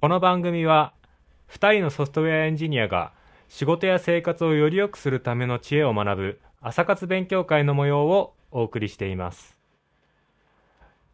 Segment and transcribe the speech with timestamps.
[0.00, 0.92] この番組は
[1.50, 3.12] 2人のソフトウェアエンジニアが
[3.48, 9.58] 仕事や生活をより良くするための知恵を学ぶ朝活勉強会の模様をお送りしています。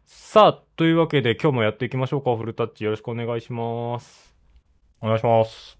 [0.05, 2.37] さあというわけで今日もやっていきましょうか。
[2.37, 4.35] フルタッチよろしくお願いします。
[5.01, 5.79] お願いします。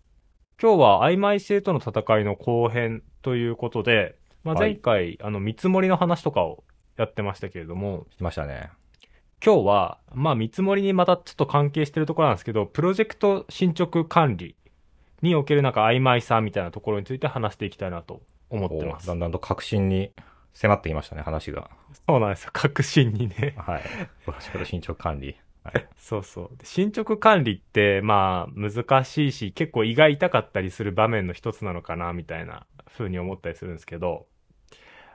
[0.60, 4.72] 今日は曖昧性との戦いの後編ということで、まあ、はい。
[4.72, 6.64] 前回、あの見積もりの話とかを
[6.98, 8.08] やってましたけれども。
[8.18, 8.72] しましたね。
[9.44, 14.56] 今日は、まあ見積もりにまたちょっと関係してるところなんですけど、プロジェクト進捗管理
[15.22, 19.16] におけるなんか曖昧さみたいなところについて話していきたいなと思ってますおだ。
[19.16, 20.12] んだんと確信に
[20.54, 21.70] 迫ってきましたね、話が。
[22.08, 22.52] そうなんですよ。
[22.54, 23.56] 確信にね。
[23.60, 23.82] はい。
[24.26, 25.36] プロジェクト進捗管理。
[25.64, 25.88] はい。
[25.98, 26.58] そうそう。
[26.58, 34.28] で進捗管理って、まあ難しいし、結構胃が痛かったりする場面の一つなのかな、みたいな風に思ったりするんですけど、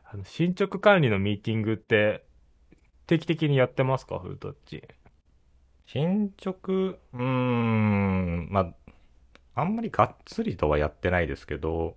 [0.05, 2.25] あの進捗管理のミーティングって
[3.10, 4.20] 定期的にやってますか？
[4.20, 4.84] フルトッチ。
[5.87, 11.97] 進捗、うーん、まあ、あんまりがっつりとはやってないですけど、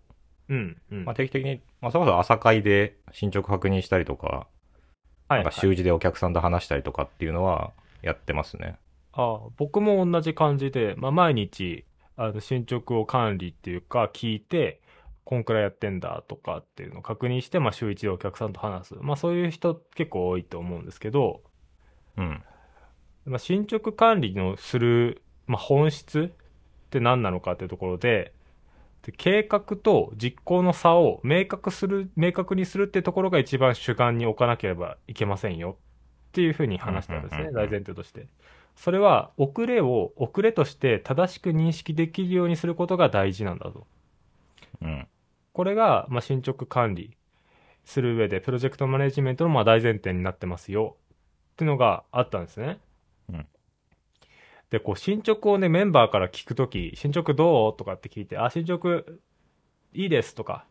[0.50, 1.06] うん、うん。
[1.06, 4.48] まあ定期的に、まあそれこそ朝会で進捗確認したりとか、
[5.30, 8.78] はい、なんか習字でお客さんと話したりとかっていうのはやってますね。
[9.12, 11.86] ああ僕も同じ感じで、まあ、毎日
[12.18, 14.82] あの進捗を管理っていうか聞いて
[15.26, 21.42] こんくらいやってんだとかっていうのを確認して、まあ、週一でお客さんと話す、まあ、そういう人結構多いと思うんですけど、
[22.18, 22.44] うん。
[23.26, 28.34] まあ、進捗管理のする、まあ、本質って何なのかっていうところで
[29.04, 35.78] で計画と実行の差を明確する明確にするってところが一番主眼に置かなければいけませんよ
[36.30, 38.28] っていうふうに話したんですね大前提として。
[38.76, 43.86] それは遅れを遅れとして正しく認識できるようにすることが大事なんだと
[44.82, 45.08] うん。
[45.54, 47.16] これが、まあ、進捗管理
[47.86, 50.98] する上でプロジェクトマネジメントのまあ大前提になってますよ
[51.54, 52.80] っていうのがあったんですね。
[53.30, 53.48] うん
[54.74, 59.04] で、こう進捗をね、メンバーから聞くとき、進捗どうとかって聞いて、あ、進捗
[59.94, 60.66] いいですとか、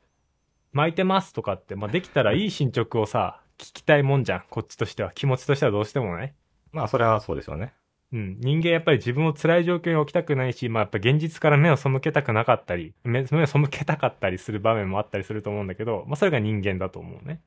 [0.73, 4.45] 巻いてますとかって、まあ、できたらいい進捗をさ、聞きたいもんじゃん。
[4.51, 5.12] こっちとしては。
[5.12, 6.35] 気持ちとしてはどうしてもね。
[6.73, 7.74] まあそれはそうですよね。
[8.12, 17.40] うん、人間やっぱり自分を辛い状況に置きたくないし、まあやっぱ現実から目を背けたくなかったり、目を背けたかったりする場面もあったりすると思うんだけど、まあそれが人間だと思うね。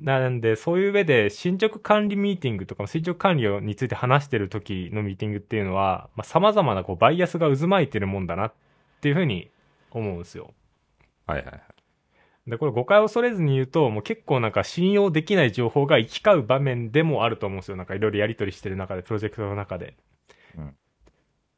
[0.00, 8.52] なんで、そういう上で進捗管理ミーティングとか、進捗管理について話してる時のミーティングっていうのは、まあ様々なこうバイアスが渦巻いてるもんだなっ
[9.02, 9.50] ていうふうに
[9.90, 10.54] 思うんですよ。
[11.26, 11.60] はいはいはい。
[12.46, 17.76] で、これ誤解を恐れずに言うと、もう結構なんか信用できない情報が行き交う場面でもあると思うんですよ。
[17.76, 19.96] なんかいろいろやり取りしてる中で、プロジェクトの中で。
[20.56, 20.76] うん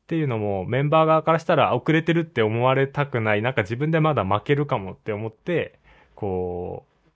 [0.06, 5.80] っていうのも、メンバー側からしたら遅れてるって思われたくない、なんか自分でまだ負けるかもって思って、
[6.14, 7.06] こう、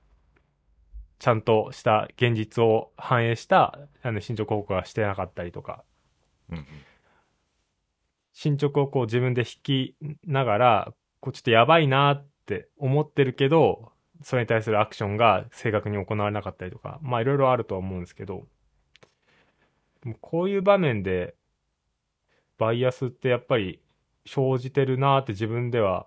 [1.20, 5.84] ちゃんとした現実を反映した、あの、進捗報告がしてなかったりとか、
[6.50, 6.66] うん。
[8.32, 12.26] 進捗をこう自分で引きながら、こうちょっとやばいなっ
[12.56, 18.46] って思ってるけど、それに対するアクションが正確に行われなかったりとか、まあいろいろあるとは思うんですけど、
[20.20, 21.36] こういう場面で、
[22.58, 23.80] バイアスってやっぱり
[24.26, 26.06] 生じてるなって自分では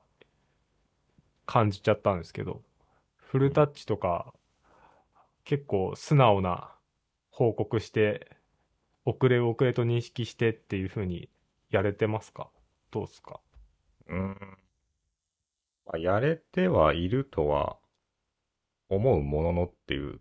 [1.46, 2.62] 感じちゃったんですけど、
[3.16, 4.34] フルタッチとか
[5.46, 6.72] 結構素直な
[7.32, 8.30] 報告して、
[9.06, 11.30] 遅れ遅れと認識してっていう風に
[11.72, 12.50] やれてますか？
[12.92, 13.40] どうですか？
[14.08, 14.38] うん。
[15.86, 17.78] まあ、やれてはいるとは
[18.90, 20.20] 思うもののっていう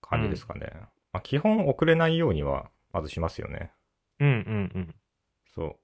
[0.00, 0.70] 感じですかね。
[1.12, 3.72] まあ、基本遅れないようにはまずしますよね。
[4.20, 4.94] うんうんうん。
[5.54, 5.76] そう。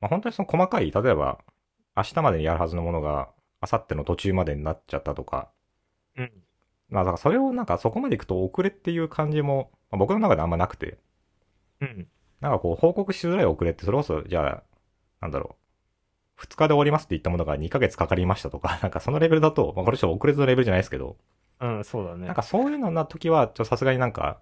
[0.00, 1.40] まあ、本当にその細かい、例えば
[1.96, 3.30] 明日までにやるはずのものが
[3.62, 5.50] 明後日の途中までになっちゃったとか、
[6.16, 6.32] うん。
[6.88, 10.98] まあだからそれをなんかそこまでいくと遅れっていう感じも、まあ、僕の中であんまなくて、
[11.80, 12.08] うん。
[12.40, 14.62] なんかこう報告しづらい遅れってそれこそ、じゃあ、
[15.20, 15.65] なんだろう。
[16.38, 21.16] 2日で終わりますって言ったものが2ヶ月かかりましたとか、 なんかそのレベルだと、まあこれちょっと遅れずのレベルじゃないですけど、
[21.60, 22.26] うん、そうだね。
[22.26, 24.40] なんかそういうのな時は、ちょっとさすがになんか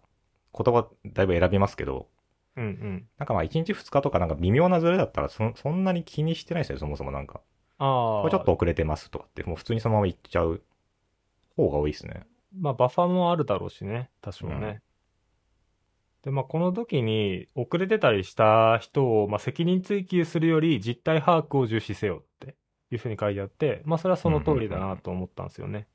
[0.52, 2.08] 言葉だいぶ選びますけど、
[2.56, 3.08] うんうん。
[3.18, 7.40] なんかまあ1日2日とかなんか微妙なズレだったらそそんなに気にしてないですよ、そもそもなんか。
[7.78, 8.22] ああ。
[8.22, 8.52] これちょっと。
[8.52, 10.62] 遅れてますとかって、もう普通にそのまま行っちゃう
[11.56, 12.22] 方が多いですね。
[12.56, 14.10] まあ、バッファーもあるだろうしね。
[14.20, 14.54] 多少ね。
[14.54, 14.93] うん
[16.24, 22.56] で、まあ、この時に遅れてたりした人を、まあ、責任追及するより実態把握を重視せよって
[22.90, 25.86] いうふうに書いてあって、まあ、それはその通りだなと思ったんですよね。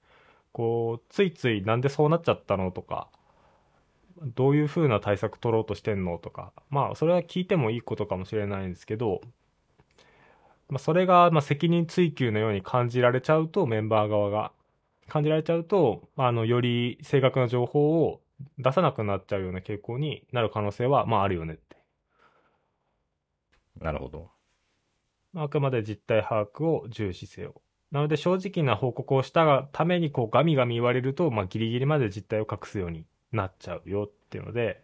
[0.51, 3.09] こう、ついついなんでそうなっちゃったのとか、
[4.21, 9.21] どういうふうな対策取ろうとしてんのとか、まあ、それは聞いてもいいことかもしれないんですけど、
[10.69, 14.51] まあ、それが、まあ、責任追及のように感じられちゃうと、メンバー側が、
[15.07, 18.21] 感じられちゃうと、あの、より正確な情報を
[18.57, 21.77] 出さなくなっちゃうような傾向になる可能性は、まあ、あるよねって。
[23.81, 24.31] なるほど。
[25.35, 27.61] あくまで実態把握を重視せよ。
[27.91, 34.83] なので正直な報告をしたがためにこうガミガミ言われると、まあギリギリまで実態を隠すようになっちゃうよっていうので、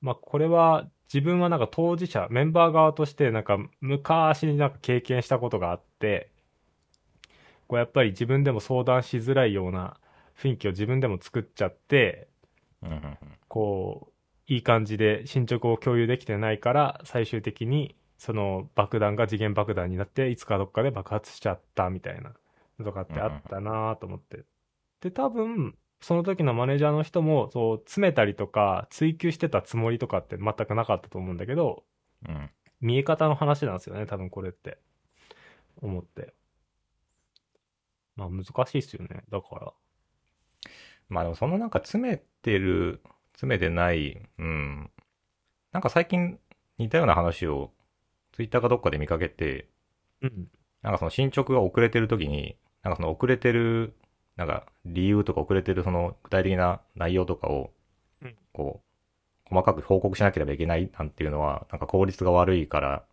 [0.00, 6.30] まあこれは自分はなんか当事者、メンバー側としてなんか昔になんか経験したことがあって、
[7.66, 9.96] こうやっぱり自分でも相談しづらいような
[10.38, 12.28] 雰囲気を自分でも作っちゃって、
[13.48, 14.08] こ
[14.48, 22.32] う、いい感じで進捗を共有できてないから、最終的にその爆弾が次元爆弾になって、いつかどっかで爆発しちゃったみたいな
[22.78, 24.44] のとかってあったなと思って。
[25.00, 31.84] で、多分、その時のマネージャーの人も、そう、詰めたりとか、追求してたつもりとかって全くなかったと思うんだけど、
[32.28, 32.50] うん
[32.80, 34.76] 見え方の話なんですよね、多分これって。
[35.80, 36.34] 思って。
[38.14, 39.72] まあ難しいっすよね、だから。
[41.14, 43.00] まあでもそのなんか詰めてる、
[43.32, 44.90] 詰めてない、うん。
[45.72, 46.38] なんか最近
[46.78, 47.72] 似たような話を
[48.32, 49.68] ツイッターかどっかで見かけて、
[50.22, 50.48] うん。
[50.82, 53.94] なんかその進捗が遅れてる時に、なんかその遅れてる、
[54.36, 57.72] なんか理由とか遅れてるその具体的な内容とかを
[58.22, 58.82] うん、こ
[59.46, 63.04] う、細かく報告しなければいけないなんていうのは、なんか効率が悪いから、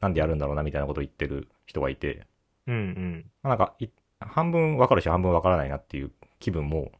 [0.00, 2.26] なんでやるんだろうなみたいなことを言ってる人がいて、
[2.66, 3.30] うんうん。
[3.42, 3.88] まあなんかい、
[4.20, 6.92] 半分わかるし半分わからないなっていう気分も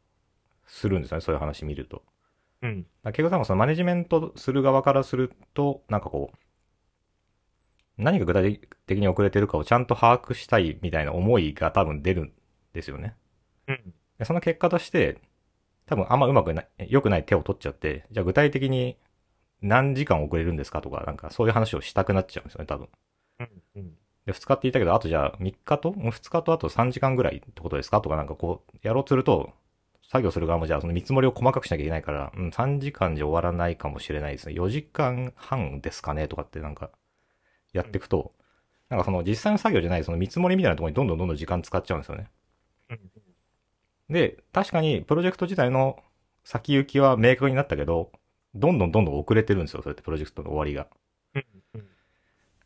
[0.69, 2.05] するんですよね、そういう話見ると。
[2.63, 2.87] うん。
[3.05, 6.37] 結局多分そのマネジメントする側からすると、なんかこう、
[7.97, 12.33] 何が具体的に遅れてるかをちゃんと把握したいみたいな思いが多分出るん
[12.73, 13.17] ですよね。
[13.67, 13.95] うん。
[14.19, 15.19] でその結果として、
[15.87, 18.99] 多分あんまうまくない、良くない手を取っちゃって、じゃあ具体的に
[19.63, 22.89] 何時間遅れるんですかとか、なんかそういう話をしたくなっちゃうんですよね、多分。
[23.41, 23.49] うん。
[23.77, 23.93] うん。
[24.27, 29.53] で、2日って言ったけど、あとじゃあ3日と、もう2日とあと3時間ぐらいってことですかとかなんかこう、やろうとすると、
[30.09, 34.55] 作業する側もじゃあその見積もりを細かくしなきゃいけないから、うん、3時間じゃ終わらないかもしれないですね。
[34.55, 36.91] 4時間半ですかねとかってなんか、
[37.73, 38.33] やっていくと、
[38.89, 42.31] なんかその実際の作業じゃないその見積もりみたいなところにどんどんどんどん時間使っちゃうんですよね。
[42.91, 43.01] うん。
[44.11, 46.03] で、確かにプロジェクト自体の
[46.45, 48.13] 先行きは明確になったけど、
[48.55, 50.89] どんどんどんどん遅れてるんですよ、そうやってプロジェクトの終わりが。
[51.35, 51.45] うん。
[51.75, 51.81] うん。
[51.83, 51.91] だか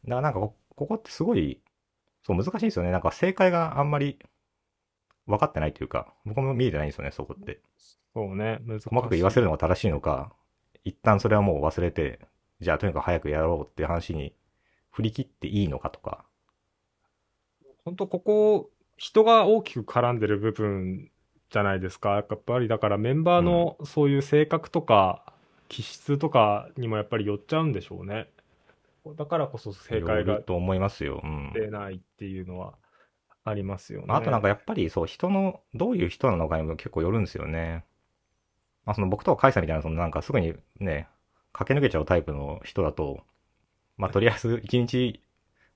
[0.06, 1.60] らなんかこ、ここってすごい、
[2.24, 2.92] そう難しいんですよね。
[2.92, 4.18] なんか正解があんまり
[5.26, 7.60] 分かってないというか、僕も見えてないんですよね、そこって。
[8.14, 8.88] そうね、難しい。
[8.88, 10.32] 細かく言わせるのが正しいのか、
[10.84, 12.20] 一旦それはもう忘れて、
[12.60, 14.34] じゃあとにかく早くやろうっていう話に
[14.90, 16.24] 振り切っていいのかとか。
[17.84, 21.10] 本当ここ、人が大きく絡んでる部分
[21.50, 22.10] じゃないですか。
[22.10, 25.34] やっぱりだからメンバーのそういう性格とか
[25.68, 28.28] 気質とかにもやっぱり寄っちゃうんでしょうね。
[29.16, 31.20] だからこそ正解がよると思いますよ。
[31.24, 31.52] うん。
[31.52, 32.74] 出ないっていうのは
[33.44, 34.06] ありますよね。
[34.10, 37.84] あとなんかやっぱりそう、人の、どういう人なのかにも結構よるんですよね。
[38.84, 41.08] まあその僕とかカイさんみたいな、そのなんかすぐにね、
[41.52, 43.20] 駆け抜けちゃうタイプの人だと、
[43.96, 45.20] まあとりあえず一日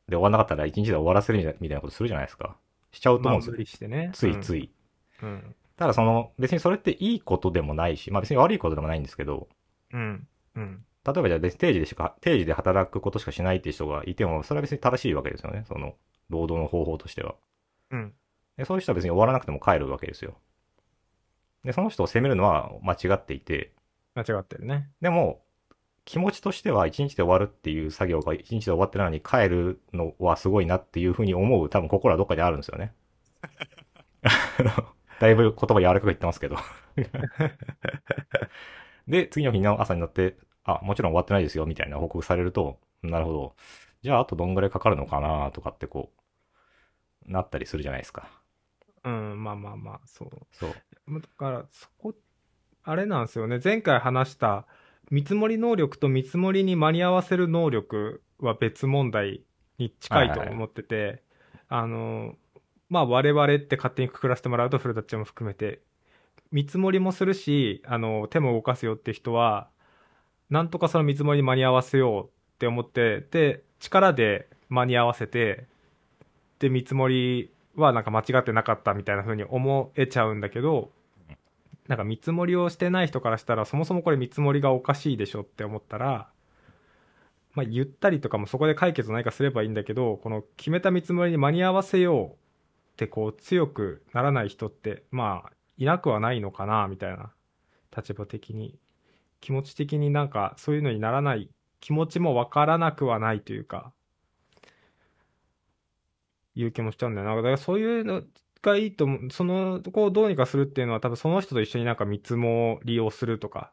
[0.09, 2.57] で終わんなかったら一日で終わらせるみたいなことするじゃないですか。
[2.93, 3.53] しちゃうとまあ思うんですよ。
[3.53, 4.11] 無理してね。
[4.15, 4.71] ついつい。
[5.23, 5.29] うん。
[5.29, 5.55] うん。
[5.77, 9.49] ただその、別にそれっていいことでもないし、まあ別に悪いことでもないんですけど、
[9.93, 10.27] うん。
[10.55, 10.85] うん。
[11.05, 15.65] 例えばじゃあ定時でしか、定時で働くことしかしないっていう人がいても、それは別に正しいわけですよね。
[15.69, 15.95] その、
[16.31, 17.37] 労働の方法としては。
[17.91, 18.15] うん。
[18.57, 20.37] で、そういう人は別に終わらなくても帰るわけですよ。
[21.65, 23.73] で、その人を責めるのは間違っていて、
[24.15, 24.89] 間違ってるね。
[25.01, 25.43] でも、
[26.05, 32.95] 気持ちとしては一日で終わるっていう作業が一日で終わってないのに帰るのはすごいなっていうふうに思う多分心はどっかにあるんですよね。
[35.21, 36.57] だいぶ言葉柔らかく言ってますけど。
[39.09, 43.57] で、次の日の朝になって、あ、もちろん終わってないですよみたいな報告されると、なるほど。
[44.03, 46.16] じゃああとどんぐらいかかるのかなとかってこう、
[47.27, 48.29] なったりするじゃないですか。
[49.05, 50.31] うん、まあまあまあ、そう。
[50.53, 50.75] そう。
[51.07, 52.15] まあだから、そこ、
[52.83, 53.61] あれなんですよね。
[53.63, 54.67] 前回話した
[55.11, 59.43] 見積もり能力と見積もりに間に合わせる能力は別問題
[59.79, 61.23] に近いと思ってて、
[61.69, 62.35] あの、
[62.89, 65.81] まあ我々って勝手にくくらせてもらうと古舘も含めて、
[66.53, 69.69] 見積もりもするし、あの、手も動かすよって人は、
[70.51, 75.67] なんとかその見積もりに間に合わせようって思って、で、力で間に合わせて、
[76.59, 80.91] で、見積もりはなんか間違ってなかったみたいな風に思えちゃうんだけど、
[81.89, 86.29] なんか見積もりをしてない人からしたら、そもそもこれ見積もりがおかしいでしょって思ったら、
[87.55, 92.35] まあ言ったりとかもそこで解決何かすればいいんだけど、この決めた見積もりに間に合わせようっ
[92.97, 97.33] てこう強くならない人って、まあいなくはないのかな、みたいな
[97.97, 98.79] 立場的に。
[99.41, 103.93] 気持ち的になんかそういうのにならない気持ちもわからなくはないというか、
[106.57, 107.37] いう気もしちゃうんだよな。
[107.37, 108.23] だからそういうの
[108.63, 109.31] がいいと思う。
[109.31, 113.73] その、こうどうにかするっていうのは多分その人と一緒になんか見積もりをするとか、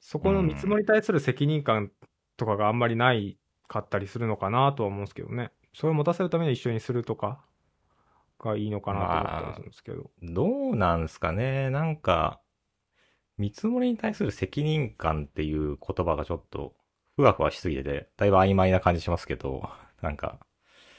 [0.00, 1.90] そこの見積もりに対する責任感
[2.36, 5.50] とかがあんまりないかったりするのかなとは思うんですけどね。
[5.72, 7.44] それを持たせるためには一緒にするとか
[8.38, 10.10] がいいのかなと思ったりするんですけど。
[10.22, 11.70] どうなんすかね。
[11.70, 12.40] なんか、
[13.38, 16.74] 見積もりに対する責任感っていう言葉がちょっと、
[17.16, 19.68] ふわふわしすぎてて、だいぶ曖昧な感じしますけど、
[20.04, 20.38] なんか、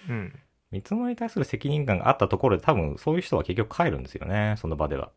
[0.09, 0.33] うん。
[0.71, 5.11] 見積もりに対する責任感があったところで多分そういう人は結局帰るんですよね、その場では。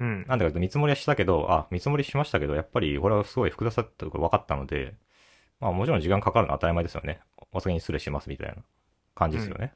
[0.00, 0.26] うん。
[0.26, 4.94] なんでかというと見積もりはしたけど、あ、見積もりしましたけど、やっぱりこれはすごい複雑だったところ分かったので、
[5.60, 7.20] まあもちろん時間かかるのは当たり前ですよね。
[7.52, 8.56] お先に失礼しますみたいな
[9.14, 9.72] 感じですよね。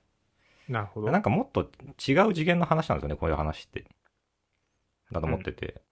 [0.69, 1.11] なるほど。
[1.11, 1.71] なんかもっと
[2.07, 3.85] 違う次元の話なんですよね、こういう話って。
[5.13, 5.83] だと思ってて。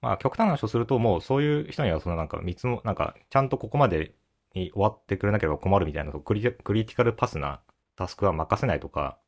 [0.00, 4.12] まあ極端な話をすると、もうそういう人にはそのなんか見積も、なんかちゃんとここまで
[4.58, 7.60] に終わってくれなければ困るみたいな、クリクリティカルパスな
[7.96, 9.18] タスクは任せないとか、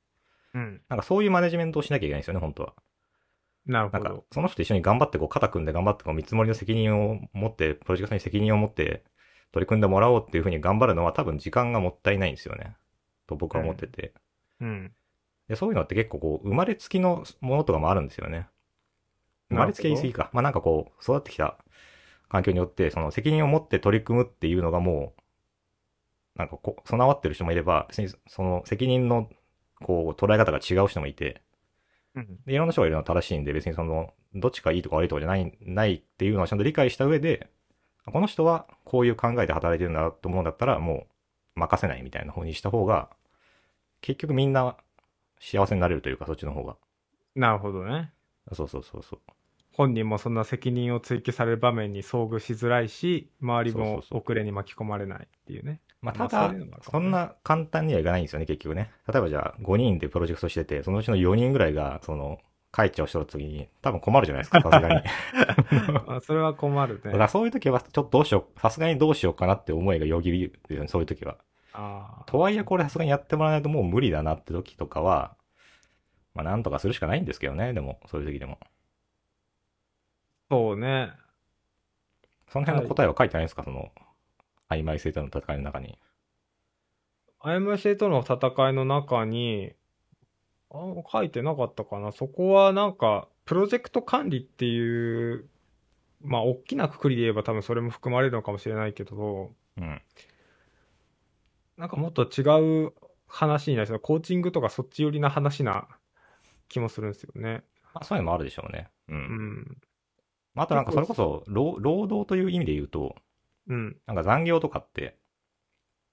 [0.54, 0.80] うん。
[0.88, 2.75] なんかそういうマネジメントをしなきゃいけないんですよね、本当は。
[3.66, 9.04] なんかなるほど。、その人と一緒に頑張って、こう、肩組んで頑張って、こう、見積もりの責任を持って、プロジェクトに責任を持って、
[9.52, 12.76] 取り組んでもらおうっていうふうに頑張るのは多分時間がもったいないんですよね。
[13.26, 14.14] と僕は思ってて。
[14.60, 14.92] うん。
[15.49, 18.49] で、そういうのって結構こう、生まれつきのものとかもあるんですよね。
[19.50, 20.30] 生まれつきは言い過ぎか。
[20.32, 21.58] まあなんかこう、育ってきた
[22.30, 25.14] 環境によって、その責任を持って取り組むっていうのがも
[26.37, 29.28] う、なんかこう、備わってる人もいれば、別にその責任の、
[29.84, 31.42] こう、捉え方が違う人もいて、
[32.14, 32.38] うん。
[32.46, 37.49] で、いろんな人がいるのは正しいんで、別にその、どっちかいいとか悪いとかじゃない、ないっていうのはちゃんと理解した上で、
[38.06, 41.06] この人はこういう考えで働いてるんだと思うんだったら、も
[41.56, 43.10] う任せないみたいな方にした方が、
[44.00, 44.76] 結局みんな
[45.40, 46.76] 幸せになれるというか、そっちの方が。
[47.34, 48.12] なるほどね。
[48.52, 49.20] そうそうそうそう。
[49.72, 55.80] 本人もそんな責任を追及される場面に遭遇しづらいし、周りも遅れに巻き込まれないっていうね。
[56.02, 58.90] まあ、まただあそんな簡単にはいかないんですよね、結局ね。
[59.06, 62.38] 例えばじゃあ、5人でプロジェクトしてて、そのうちの4人ぐらいが、その、
[62.72, 65.02] 帰っちゃう人の時に、多分困るじゃないですか、 さすがに。
[66.06, 67.00] まあそれは困るね。
[67.04, 71.36] だからそういう時は、ちょっとどうしよう、さすがにどうしようかなって思いがよぎるよね、そういう時は。
[71.72, 75.36] あとはいえこれさすがにやってもらわないともう無理だなって時とかは、
[76.34, 78.58] まあなんとかするしかないんですけどね、でも、そういう時でも。
[80.50, 81.12] そうね。
[82.49, 83.92] その辺の答えは書いてないんですか、その、
[84.69, 85.99] 曖昧性との戦いの中に。
[87.40, 89.73] IMC との戦いの中に、
[90.71, 90.78] あ
[91.11, 92.11] 書いてなかったかな。
[92.12, 95.49] そこはなんか、プロジェクト管理っていう、
[96.21, 100.02] まあ、大きなくくりで言えば多分それも含まれるのかもしれないけど、うん。
[101.78, 102.92] なんかもっと違う
[103.26, 104.00] 話になりそう。
[104.00, 105.88] コーチングとかそっち寄りな話な
[106.69, 107.62] 気もするんですよね。
[107.95, 108.88] まあそういうのもあるでしょうね。
[109.09, 109.14] う。
[109.14, 109.80] うんん。
[110.57, 113.16] あとなんかそれこそ、労労働という意味で言うと、
[113.69, 113.97] うん。
[114.07, 115.16] なんか残業とかって、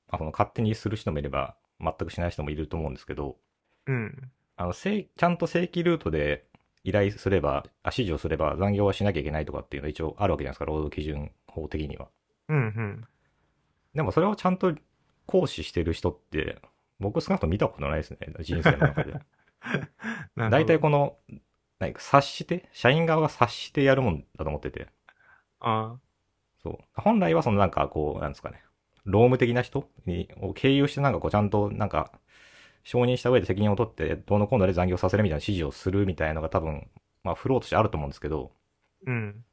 [0.09, 3.37] まあ、その勝手にする人もいれば、全くしない人もいると思うんですけど、
[3.87, 4.31] うん。
[4.55, 6.45] あの、正ちゃんと正規ルートで
[6.83, 12.07] 依頼すれば、あ指示をすれば残業はしなきゃいけないとかっていうのは一応あるわけじゃないですか、労働基準法的には。
[12.49, 12.57] うん。
[12.57, 13.03] うん。
[13.95, 14.73] でもそれをちゃんと
[15.25, 16.59] 行使してる人って、
[16.99, 19.19] 僕少なくとも見たことないですね、人生の中で。
[20.35, 21.17] 大体この、
[21.79, 24.87] 何か察して、社員側が察してやるもんだと思ってて。
[25.59, 25.97] あ
[26.63, 26.77] そう。
[26.95, 28.61] 本来はそのなんかこう、なんですかね、
[29.05, 32.11] 労務的な人に、を経由してなんかこうちゃんとなんか、
[32.83, 36.89] 承認した上で責任を取って、どうのこうので残業させるみたいな指示をするみたいなのが多分、
[37.23, 38.51] まあフローとしてあると思うんですけど、
[39.05, 39.43] うん。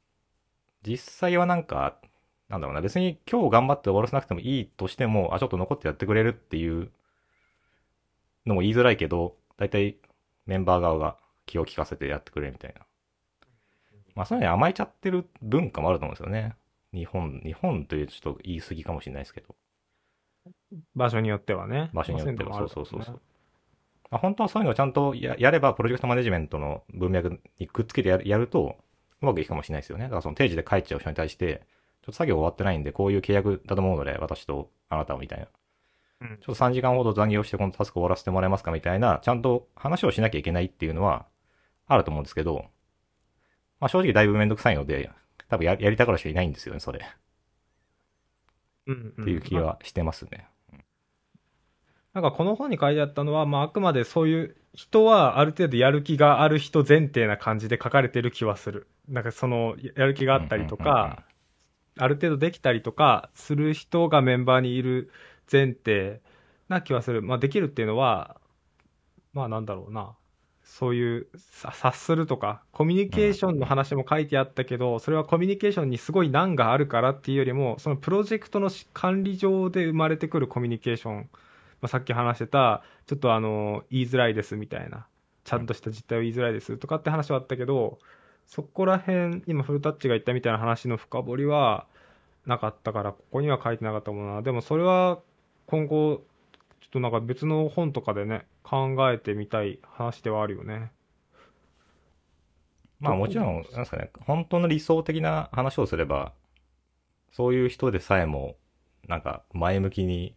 [0.87, 1.99] 実際はなんか、
[2.49, 6.91] なんだろうな、別に今日頑張って終わらせなくてもいいとしても、あ、ちょっと残ってやってくれるっていう
[8.47, 9.97] のも言いづらいけど、大体
[10.47, 11.17] メンバー側が
[11.47, 12.81] 気を利かせてやってくれみたいな。
[14.15, 16.55] まあそういうのに甘えちゃってる文化もあると思うんですよね。
[16.93, 19.55] 日本、日本というちょっと言い過ぎかもしれないですけど。
[20.95, 21.91] 場所によってはね。
[21.93, 22.51] 場所によっては。
[22.51, 23.21] まあそうそうそうそう。
[24.11, 28.77] まあ、本当はそういうのをちゃんとややれば、プロジェクトマネジメントの文脈にくっつけてやるやると、
[29.21, 30.05] うまくいくかもしれないですよね。
[30.05, 31.63] だからその定時で帰っちゃう人に対して、
[32.03, 35.47] ちょっと作業終わってないんで、こういう契約だと思うので、私とあなたをみたいな。
[36.21, 41.27] うんちょっと3時間ほど残業してこのタスク終わらせてもらえますかみたいな、ちゃんと話をしなきゃいけないっていうのは、
[41.87, 42.67] あると思うんですけど、
[43.81, 45.11] まあ正直だいぶめんどくさいので、
[45.49, 47.07] 多分ややりたがる人いないんですよね、それ。
[48.87, 49.15] うん。
[49.23, 50.49] っていう気はしてますね。
[52.13, 58.87] なんかこの本に書いてあったのは、まあ、あくまでそういう人はある程度やる気がある人前提な感じで書かれてる気はする。
[59.09, 61.25] なんかそのやる気があったりとうんうんうんうんか、
[61.99, 65.11] ある程度できたりとかする人がメンバーにいる
[65.51, 66.21] 前提
[66.69, 67.21] な気はする。
[67.21, 68.41] まあできるっていうのは、
[69.33, 70.15] まあなんだろうな。
[70.77, 81.29] そういうさ察するとか、コミュニケーションの話も書いてあったけど、それはコミュニケーションにすごい難があるからっていうよりも、そのプロジェクトの管理上で生まれてくるコミュニケーション。
[81.81, 85.07] まあ、さっき話してた、ちょっとあの、言いづらいですみたいな、
[85.45, 88.01] ちゃんとした実態を言いづらいですとかって話はあったけど、
[88.49, 91.87] そこら辺、今、フルタッチが言ったみたいな話の深掘りは、
[92.47, 94.43] なかったから、ここには書いてなかったもんな。
[94.43, 95.21] でもそれは
[95.67, 96.25] 今後、
[96.85, 100.93] ちょっとなんか別の本とかでね、考えてみたい話ではあるよね。
[103.01, 106.35] まあもちろん、なんですかね、本当の理想的な話をすれば、
[107.33, 108.57] そういう人でさえも、
[109.09, 110.37] なんか前向きに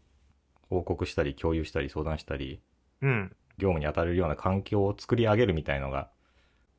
[0.70, 2.62] 報告したり共有したり相談したり、
[3.01, 3.36] うん。
[3.58, 6.10] 業務に当たれるような環境を作り上げるみたいのが、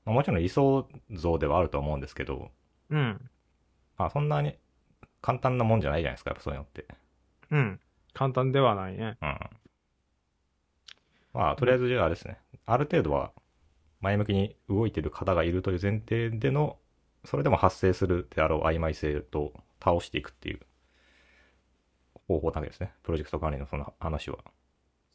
[0.07, 2.51] まあ、もちろん理想像ではあると思うんですけど、
[2.89, 3.31] うん。
[3.99, 4.57] まあそんなに
[5.21, 6.87] 簡単なもんじゃないじゃないですか、やっぱそういうのって。
[7.51, 7.81] うん。
[8.15, 9.17] 簡単ではないね。
[9.23, 9.39] うん。
[11.35, 13.33] まあとりあえずじゃああれですね、ある程度は
[14.01, 16.79] 前向きに動いてる方がいるという前提での、
[17.25, 20.61] それでも発生するであろう曖昧性と倒していくっていう
[22.29, 22.93] 方法だけですね。
[23.03, 24.39] プロジェクト管理のその話は。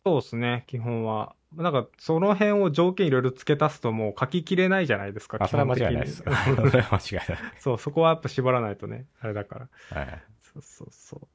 [0.05, 1.35] そうですね、基本は。
[1.55, 6.23] なんか、その辺を条件いろいろ付け足すともう書ききれないじゃないですか、あ、それは間違いないです。
[6.25, 6.33] それ
[6.81, 7.39] は間違いない。
[7.59, 9.59] そう、そこはやっぱ縛らないとね、あれだか
[9.91, 9.97] ら。
[9.97, 10.23] はい。
[10.39, 11.27] そうそうそう。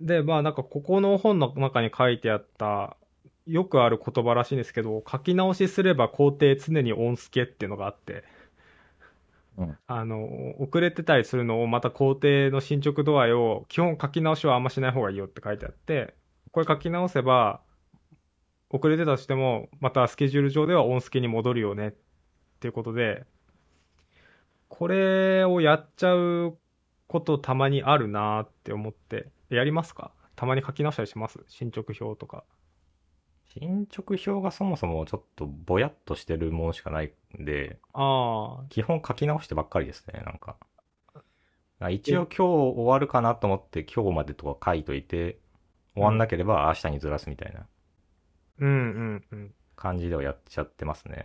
[0.00, 2.96] で、まあなんかここの本の中に書いてあった、
[3.46, 8.24] よくある言葉らしいんですけど、書き直しすれば工程常に音付けっていうのがあって、
[9.58, 9.78] うん。
[9.86, 16.14] あの、遅れてたりするのをまた工程の進捗度合いを基本書き直しはあんましない方がいいよって書いてあって、
[16.52, 17.60] これ書き直せば、
[18.70, 21.92] 遅れてたとしても、またスケジュール上では音付けに戻るよねっ
[22.60, 23.24] ていうことで、
[24.68, 26.56] これをやっちゃう
[27.08, 30.12] ことたまにあるなーって思って、やりますか？
[30.36, 31.40] たまに書き直したりします？
[31.48, 32.44] 進捗表とか。
[33.52, 40.56] 進捗表がそもそもちょっとぼやっとしてるものしかないんで、ああ、基本書き直してばっかりですね、なんか。
[41.80, 45.40] あ一応今日終わるかなと思って今日までとか書いといて、
[45.94, 47.66] 終わんなければ明日にずらすみたいな
[48.60, 49.54] うんうんうん。
[49.74, 51.24] 感じではやっちゃってますね。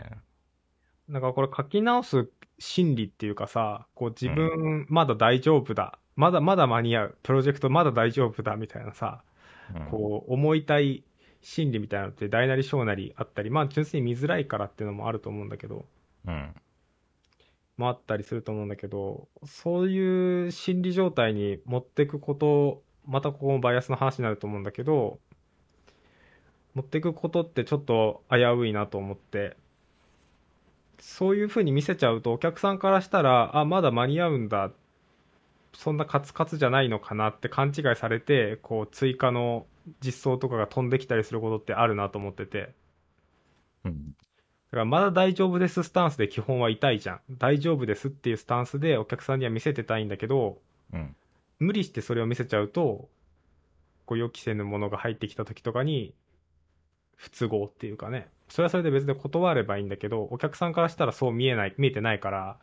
[1.07, 5.99] なんかこれ書き直す心理っていうかさ、こう自分まだ大丈夫だ。
[6.15, 7.17] まだまだ間に合う。
[7.23, 9.23] プロジェクトまだ大丈夫だみたいなさ、
[9.75, 11.03] うんこう思いたい
[11.41, 15.85] 心理みたいなのって大なり小なりあったり、まあ純粋に見づらいからっていうのもあると思うんだけど、
[16.27, 16.55] うん。
[17.77, 25.19] もあったりすると思うんだけど、そういう心理状態に持っていくこと、またここもバイアスの話になると思うんだけど、
[26.73, 29.57] 持っていくことってちょっと危ういなと思って、
[30.99, 34.71] そういうふうに見せちゃうとお客さんからしたら、あ、まだ間に合うんだ、
[35.75, 39.65] そんなカツカツじゃないのかなって勘違いされて、こう追加の
[40.03, 42.73] 実装とかが飛んできたりすることってあるなと思ってて。
[43.83, 44.15] うん。
[44.71, 47.19] だからまだ大丈夫ですスタンスで基本は痛いじゃん。
[47.37, 50.59] 大丈夫ですっていうスタンスでお客さんには見せてたいんだけど、
[50.93, 51.15] うん。
[51.59, 53.09] 無理してそれを見せちゃうと、
[54.05, 56.13] こう予期せぬものが入ってきた時とかに、
[57.15, 58.29] 不都合っていうかね。
[58.49, 62.57] それはそれで別で断ればいいんだけど、お客さんからしたらそう見えない、見えてないから、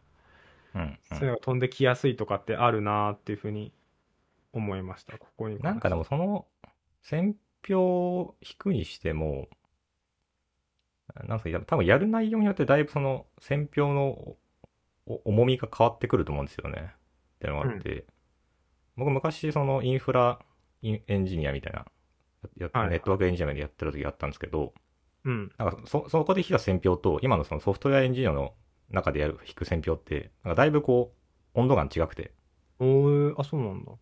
[0.75, 0.99] うん。
[1.03, 3.73] そういうのが飛んできやすいとかってあるなーっていうふうに
[4.53, 5.19] 思いました。
[5.19, 5.59] ここに。
[5.61, 6.47] なんかでもその、
[7.03, 9.49] 選票を引くにしても、
[11.27, 14.37] なんすか、や多分やる内容によってだいぶその選票の
[15.07, 16.95] お重みが変わってくると思うんですよね。
[17.37, 18.07] っていうのがあって、
[18.97, 20.39] 僕昔そのインフラ
[20.83, 21.87] エンジニアみたいな、
[22.57, 24.73] ネットワークエンジニアでやってる時があったんですけど、
[25.25, 25.53] うん。
[25.59, 28.55] なんかそ、そこで引いた選票と、今のそのソフトウェアエンジニアの
[28.91, 31.15] 中でやる、引く選票って、なんかだいぶこ
[31.55, 32.33] う、温度感違くて、
[32.79, 33.93] おー、あ、そうなんだ。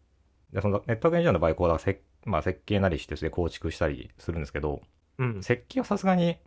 [0.53, 4.81] で、そのネットワークエンジニアの場合、こう、だせまあ、設計なりして、それで構築したりするんですけど、
[5.19, 5.43] うん。
[5.43, 6.38] 設計はさすがに、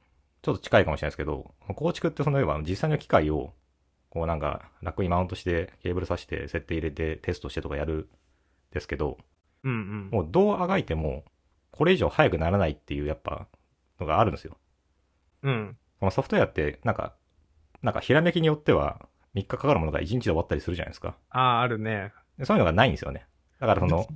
[0.42, 3.54] ちょっと近いかもしれないですけど、構築ってその要は実際の機械を、
[4.10, 8.08] こうなんか、楽にマウントして、ケーブル挿して、設定入れて、テストしてとかやるん
[8.72, 9.18] ですけど、
[9.64, 10.10] うんうん。
[10.12, 11.24] もうどうあがいても、
[11.72, 13.48] これ以上早くならないっていう、やっぱ、
[14.00, 14.58] のがあるんですよ。
[15.44, 15.78] うん。
[16.00, 17.16] このソフトウェアって、なんか、
[17.84, 21.18] なんか、ひらめきによっては、3日かかるものが1日で終わったりするじゃないですか。
[21.30, 22.14] ああ、あるね。
[22.38, 23.28] でそういうのがないんですよね。
[23.60, 24.08] だからその、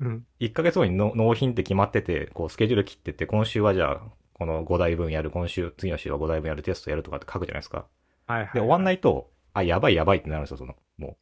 [0.00, 0.26] うん。
[0.40, 4.00] 1ヶ月後にの納品って決まってて、こう、スケジュール切ってて、今週はじゃあ、
[4.34, 7.86] この5台分やる、今週、次の週は5台分やるテストやるとかって書くじゃないですか。
[8.26, 8.50] はいはい。
[8.54, 11.16] で、終わんないと、あ、やばいやばいってなるんですよ、その、も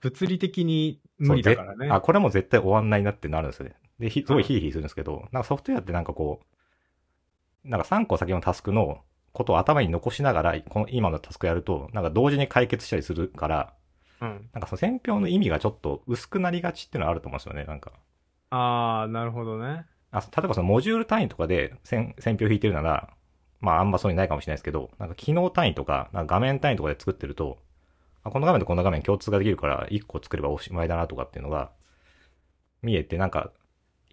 [0.00, 1.28] 物理的にう。
[1.28, 1.88] 無理だからね。
[1.90, 3.76] あ、これも絶対終わんないなってなるんですよね。
[3.98, 6.40] で、ひすごいヒリヒリするんですけど、なんかソフトウェアってなんかこ
[7.64, 9.00] う、なんか3個先のタスクの
[9.34, 13.74] ことを頭に残しながら、この今のタスクやると、なんか同時に解決したりするから、
[14.20, 14.48] うん。
[14.54, 17.92] なんかその選票の意味がちょっと薄くなりがちっていうのはあると思うんですよね、なんか。
[18.50, 19.86] ああ、なるほどね。
[20.12, 23.10] あ例えばそのモジュール単位とかで選選票引いてるなら、
[23.60, 27.58] まああんまそうにないかもしれないですけど、なんか機能単位とか、なんか画面単位とかで作ってると、
[28.22, 31.72] あこの画面とこの画面共通ができるから1個作ればおしまいだなとかっていうのが
[32.82, 33.50] 見えて、なんか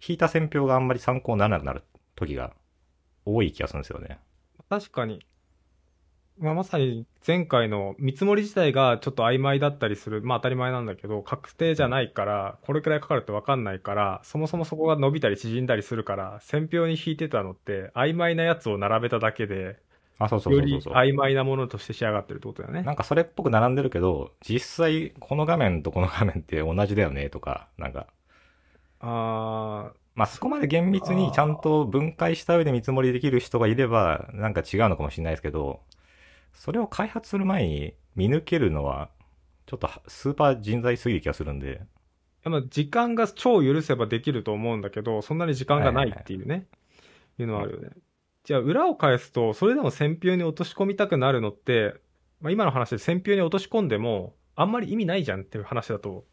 [0.06, 1.84] 引いた選票があんまり参考にならなくなる
[2.16, 2.52] 時が
[3.24, 4.18] 多い気がするんですよね。
[4.72, 5.20] 確かに。
[6.38, 10.22] まあ、まさに前回の見積もり自体がちょっと曖昧だったりする。
[10.22, 19.78] まあ当たり前なんだけど、確定じゃないから、これくらいかかるってわかんないから、そもそもそこが伸びたり縮んだりするから、選票に引いてたのって曖昧なやつを並べただけで、
[20.18, 21.02] あ、そうそうよりそうそうそう。
[21.02, 22.82] 曖昧なものとして仕上がってるってことだよね。
[22.82, 28.06] なんかそれっぽく並んでるけど、実際この画面とこの画面って同じだよねとか、なんか、
[29.00, 35.80] あまあそこまで厳密にちゃんと分解した上で見積もりできる人がいれば、なんか違うのかもしれないですけど、
[36.52, 39.10] それを開発する前に見抜けるのは、
[39.66, 41.82] ちょっとスーパー人材すぎる気がするんで、
[42.68, 46.66] 時間が超許せばできると思うんだけど、そんなに時間がないっていうね、
[47.38, 47.90] いうのはあるよね。
[48.44, 51.94] じゃあ裏を返すと、それでも選票に落とし込みたくなるのって、
[52.40, 56.26] まあ、今の話で選票に落とし込んでも、あんまり意味ないじゃんっていう話だと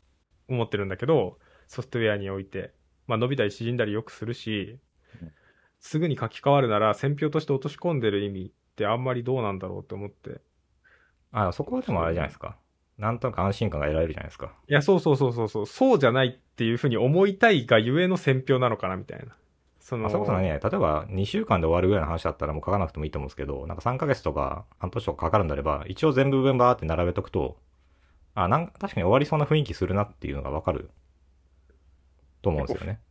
[0.48, 1.38] 思ってるんだけど、
[1.68, 2.74] ソフトウェアにおいて。
[3.10, 4.78] まあ伸びたり縮んだりよくするし
[5.22, 5.32] うん、
[5.80, 10.42] すぐに書き換わるなら選票として落とし込んでる意味ってあんまりどうなんだろうって思って。
[11.32, 12.56] あ、そこはでもあれじゃないですか。
[13.00, 14.54] なんとなく安心感が得られるじゃないですか。
[14.68, 19.36] いや、そうそうそうそうそう、そうじゃないっていうふうに思いたいがゆえの選票なのかなみたいな。
[19.80, 27.58] その、まあ、それこそね、例えば2週間で終わるぐらいの話だったらもう書かなくてもいいと思うんですけど、なんか3ヶ月とか半年とかかかるんであれば、一応全部分バーって並べとくと、
[28.36, 30.92] あ、なんか確かに終わりそうな雰囲気するなっていうのがわかる
[32.42, 33.02] と思うんですよね。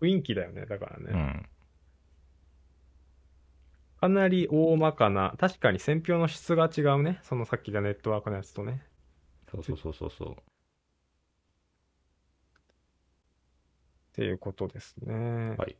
[0.00, 1.12] 雰囲気だよね、だからね。
[1.12, 1.46] うん。
[4.00, 7.20] かなり大まかな、確かに選票の質が違うね。
[7.22, 8.82] そのさっき言ったネットワークのやつとね。
[9.50, 10.30] そうそうそうそうそう。
[10.32, 10.34] っ
[14.14, 15.54] ていうことですね。
[15.56, 15.76] はい。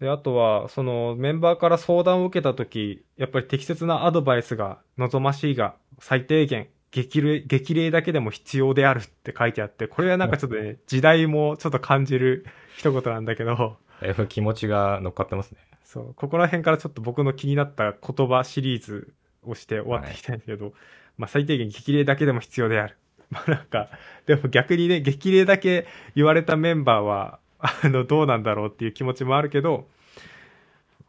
[0.00, 12.46] で、あとは、そのメンバーから相談を受けたとき、やっぱり適切なアドバイスが望ましいが、最低限、激励、激励だけでも必要であるって書いてあって、これはなんかちょっとね、 時代もちょっと感じる
[12.78, 15.58] 一言なんだけど、だいぶ気持ちが乗っかってますね。
[15.84, 20.72] そう、ここら辺からちょっと僕の気になった言葉シリーズをして終わっていきたいんですけど、
[21.18, 22.96] まあ最低限激励だけでも必要である。
[23.28, 23.90] まあなんか、
[24.24, 29.86] でも逆にね、激励だけ言われたメンバーは、あの、どうなんだろうっていう気持ちもあるけど、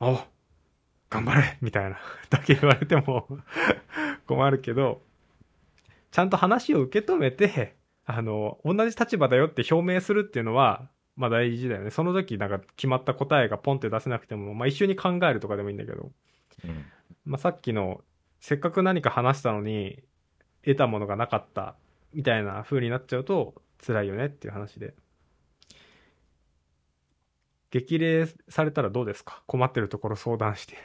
[0.01, 0.19] お
[1.09, 1.97] 頑張れみたいな、
[2.29, 3.25] だけ言われても
[4.25, 5.01] 困るけど、
[6.17, 11.91] ちゃんと話を受け止めて、 あの、同じ立場だよって表明するっていうのは、まあ大事だよね。
[11.91, 16.11] その時なんか決まった答えがポンって出せなくても、まあ一緒に考えるとかでもいいんだけど、
[16.63, 16.85] うん。
[17.23, 18.03] まあさっきの、
[18.39, 20.01] せっかく何か話したのに、
[20.63, 21.75] 得たものがなかった、
[22.13, 24.95] みたいな風になっちゃうと、辛いよねっていう話で。
[27.69, 29.43] 激励されたらどうですか？
[29.45, 30.77] 困ってるところ相談して。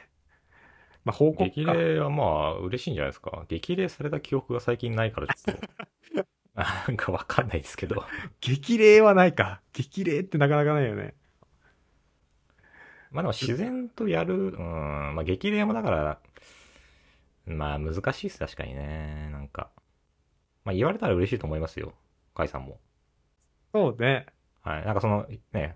[1.05, 1.73] まあ報告激か。
[1.73, 3.45] 励はまあ嬉しいんじゃないですか。
[3.47, 8.03] 激励された記憶が最近ないからちょっと、あ なんかわかんないですけど。
[8.39, 9.61] 激励はないか。
[9.73, 11.15] 激励ってなかなかないよね。
[13.11, 16.19] まあでも自然とやる、うん、まあ激励もだから、
[17.45, 19.29] まあ難しいです、確かにね。
[19.31, 19.69] なんか。
[20.63, 21.93] まあ言われたら嬉しいと思いますよ。
[22.33, 22.79] 甲斐さんも。
[23.73, 24.27] そうね。
[24.61, 24.85] はい。
[24.85, 25.75] なんかその、ね、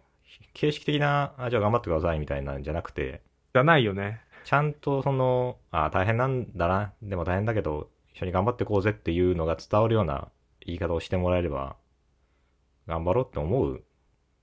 [0.54, 3.22] 形式的な、あ、じゃあ頑張ってくださいみたいなんじゃなくて、
[3.54, 4.22] じゃないよね。
[4.48, 6.94] ちゃんとその、あ、大変なんだな。
[7.02, 10.30] でも大変だけど、一緒に頑張ってこうぜっていうのが伝わるような
[10.62, 11.76] 言い方をしてもらえれば、
[12.88, 13.84] 頑張ろうって思う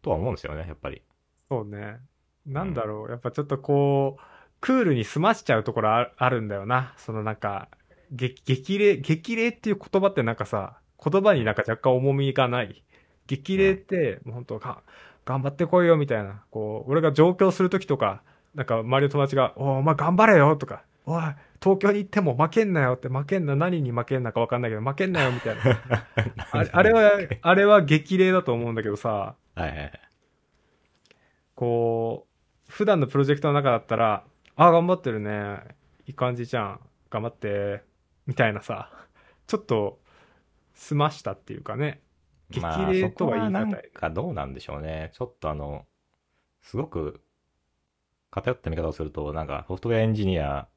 [0.03, 1.01] とは思うんですよね、やっぱり。
[1.49, 2.01] そうね。
[2.45, 3.11] なんだろう。
[3.11, 4.23] やっぱちょっとこう、
[4.61, 6.93] クールに済ましちゃうところああるんだよな。
[6.99, 7.71] そのなんか、
[8.13, 12.85] 激激励、激励っていう言葉ってなんかさ、言葉になんか若干重みがない。
[13.27, 14.83] 激励って、もう本当か、
[15.25, 16.45] 頑張ってこいよみたいな。
[16.51, 18.23] こう、俺が上京するときとか、
[18.55, 21.23] なんか周りの友達が、おお前頑張れよとか、おい、
[21.63, 25.63] 東京に行っても負けんなよって、負けんな、何に負けんなか分かんないけど、負けんなよみたいな。
[26.51, 27.11] あれあれは、
[27.43, 30.01] あれは激励だと思うんだけどさ、はいはいはい。
[31.55, 32.27] こ
[32.69, 34.25] う、普段のプロジェクトの中だったら、
[34.57, 35.59] ああ、頑張ってるね。
[36.07, 36.81] いい感じじゃん。
[37.11, 37.83] 頑張って。
[38.27, 38.91] みたいなさ、
[39.47, 40.01] ちょっと、
[40.75, 42.01] 済ましたっていうかね。
[42.51, 43.91] 激まあ、励とは言い難い。
[43.93, 45.11] かどうなんでしょうね。
[45.15, 45.87] ちょっとあの、
[46.63, 47.21] すごく
[48.35, 50.69] 偏った見方をすると、なんかソフトウェアエンジニア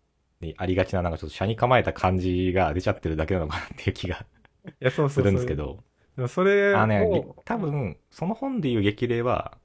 [0.41, 4.25] にありがちな、なんかちょっと車に構えた感じが出ちゃってるだけなのかなっていう気が
[4.65, 5.21] いや、そうす。
[5.21, 5.83] るんですけど。
[6.27, 9.57] それを、あのね、げ多分、その本でいう激励は、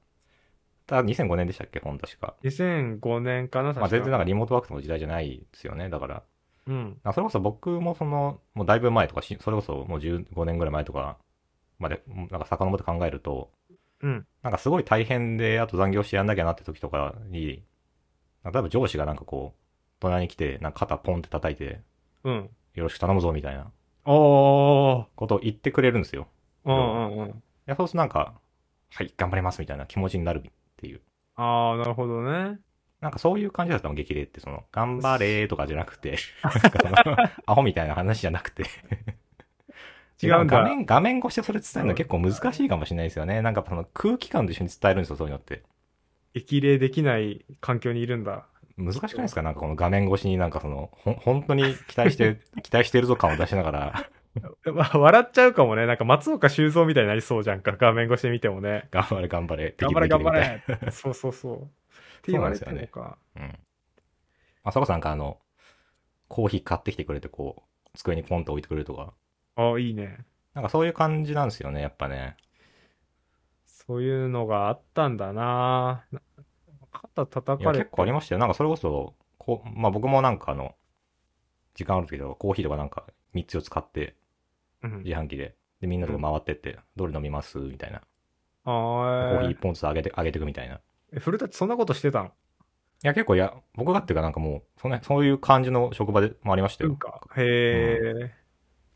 [0.85, 2.35] た2005年でしたっけ、本確か。
[2.43, 5.89] 2005年かな、確かまあ全然なんかリモートワークの時代じゃないですよね。
[5.89, 6.23] だから、
[6.67, 6.97] うん。
[7.03, 11.17] あそれこそ僕もその、もうだいぶ前とかし、それこそもう15年ぐらい前とか
[11.79, 13.51] まで、なんか遡って考えると、
[14.01, 14.25] うん。
[14.41, 17.63] なんかすごい大変で、あと残業してやんなきゃなって時とかに、
[18.43, 19.59] なんか例えば上司がなんかこう、
[19.99, 21.81] 隣に来て、なんか肩ポンって叩いて、
[22.23, 22.49] うん。
[22.73, 23.71] よろしく頼むぞみたいな
[24.05, 25.05] おー。
[25.15, 26.27] ことを言ってくれるんですよ。
[26.65, 27.29] うんうんうん。
[27.29, 27.33] い
[27.65, 28.33] や、そうするとなんか、
[28.91, 31.01] はい、頑張りますみたいな気持ちになるっていう。
[31.35, 32.59] ああ、なるほどね。
[33.01, 38.63] なんかそういう感じだったの、激励って、その、頑張れーとかじゃなくて、 なんかアホみたいな話じゃなくて。
[40.21, 43.41] 違うんだ画面、画面越しでそれ伝えるの結構難しいかもしれないですよね。
[43.41, 45.63] なんかその空気感と一緒に伝えるんですよ、そういうのって。
[46.33, 48.45] 激励できない環境にいるんだ。
[48.77, 49.41] 難しくないですか？
[49.43, 54.09] なんかこの画面越しになんかその、ほん、本当に期待して、 期待してるぞ感を出しながら、
[54.73, 55.85] まあ、笑っちゃうかもね。
[55.85, 57.73] なんか松岡修造みたいになりそうじゃんか。
[57.73, 58.87] 画面越しで見てもね。
[58.89, 60.63] 頑張れ頑張れ、頑張れ頑張れ。
[60.91, 61.61] そうそうそう。
[62.17, 63.17] って言われてもか。
[63.35, 63.41] うん。
[63.43, 63.49] ま
[64.63, 65.39] あ、そこさんかあの、
[66.29, 69.13] コーヒー買ってきてくれてこう、机にポンと置いてくれるとか。
[69.55, 70.25] あ、いいね。
[70.55, 72.35] なんかそういう感じなんですよね、やっぱね。
[73.87, 76.21] そういうのがあったんだなな
[76.91, 78.39] 肩叩かれ結構ありましたよ。
[78.39, 80.75] なんかそれこそ、こう、まあ僕もなんかあの、
[81.75, 84.15] 時間あるけど、コーヒーとかなんか3つを使って、
[84.83, 85.03] うん。
[85.03, 85.55] 自販機で。
[85.81, 87.57] で、みんなと回ってって、どれ飲みます？
[87.57, 88.01] みたいな。
[88.65, 90.75] あコーーヒー1本ずつあげて、あげてくみたいな。
[90.75, 90.79] い
[91.13, 92.31] え、古舘そんなことしてたの
[93.01, 96.91] や、結構いや、僕がっていうかなんかもう、そんな、そういう感じの職場でもありましたよ。
[96.91, 97.21] うんか。
[97.35, 98.31] へえ。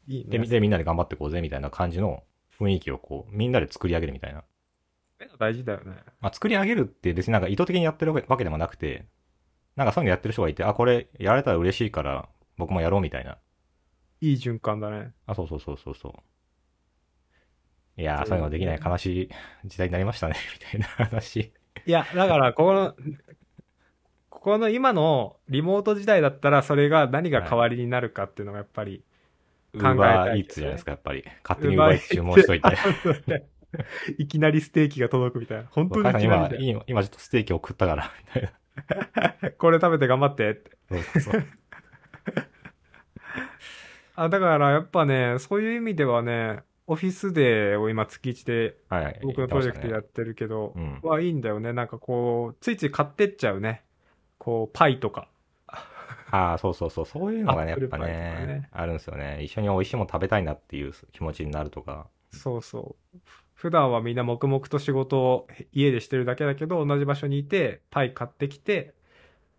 [0.08, 0.44] いいで、ね。
[0.44, 2.24] みで、みんなで頑張ってこうぜ、みたいな感じの
[2.58, 4.44] 雰囲気をこう、みんなで作り上げるみたいな。
[5.40, 5.96] 大事だよね。
[6.22, 9.06] まあ、作り上げるって別になんか意図的にやってるわけでもなくて、
[9.76, 12.28] なんかそういうのやってる人がいて、あ、これやられたら嬉しいから、
[12.58, 13.38] 僕もやろうみたいな。
[14.22, 15.14] いい循環だね。
[15.28, 16.10] あ、そうそうそうそうそ
[17.98, 18.02] う。
[18.02, 19.30] いやー、そういうのできない悲しい
[19.66, 21.52] 時代になりましたね、 みたいな話。
[21.86, 22.96] いや、だから、ここの、
[24.30, 29.04] ここの今のリモート時代だったら、それが何が代わりになるかっていうのがやっぱり、
[29.74, 31.24] ウ考えーバーイたいけどねーツじゃないですか、やっぱり。
[31.44, 32.70] 勝手にウーバーイーツ注文しといて。
[34.18, 35.66] いきなりステーキが届くみたいな。
[35.72, 39.52] 本当にいきなり今、今ちょっとステーキを食ったから、みたいな。
[39.58, 40.72] これ食べて頑張ってって。
[40.90, 41.46] そうそうそう。
[44.16, 49.20] あ、だからやっぱね、そういう意味ではね、オフィスデーを今月1ではいはい。
[49.22, 51.74] 僕のプロジェクトでやっってるけど、てましたねはいいんだよね。
[51.74, 53.84] なんかこう、ついつい買ってっちゃうね。
[54.38, 55.28] こう、パイとか。
[55.68, 55.76] うん。
[56.32, 57.06] ああ、そうそうそう。
[57.06, 59.44] そういうのがね、 やっぱねね、あるんですよね。
[59.44, 62.08] 一緒に美味しいもの食べたいなっていう気持ちになるとか。
[62.32, 63.18] そうそう。
[63.58, 68.94] 普段はみんな黙々と仕事を家でしてるだけだけど、同じ場所にいて、パイ買ってきて、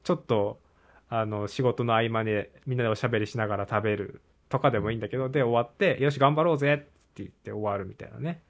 [0.04, 0.60] ちょっと、
[1.08, 8.40] あの、仕事の合間でみんなでおしゃべりしながら食べるとかでもいいんだけど、で、終わって、よし、頑張ろうぜって言って終わるみたいなね。